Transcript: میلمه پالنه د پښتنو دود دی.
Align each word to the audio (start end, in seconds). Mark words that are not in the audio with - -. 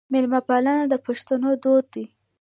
میلمه 0.11 0.39
پالنه 0.47 0.75
د 0.91 0.93
پښتنو 1.05 1.49
دود 1.63 1.85
دی. 1.93 2.05